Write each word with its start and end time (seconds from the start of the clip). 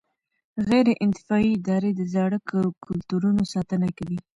غیر 0.67 0.87
انتفاعي 1.03 1.49
ادارې 1.57 1.91
د 1.95 2.01
زاړه 2.13 2.37
کلتورونو 2.85 3.41
ساتنه 3.53 3.87
کوي. 3.97 4.19